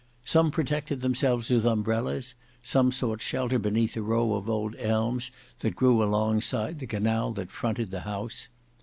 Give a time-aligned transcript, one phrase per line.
[0.25, 5.75] Some protected themselves with umbrellas; some sought shelter beneath a row of old elms that
[5.75, 8.49] grew alongside the canal that fronted the house.